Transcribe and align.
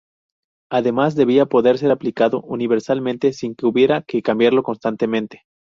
Además, 0.71 1.13
debía 1.13 1.45
poder 1.45 1.77
ser 1.77 1.91
aplicado 1.91 2.41
universalmente 2.41 3.33
sin 3.33 3.53
que 3.53 3.67
hubiera 3.67 4.01
que 4.01 4.23
cambiarlo 4.23 4.63
constantemente. 4.63 5.43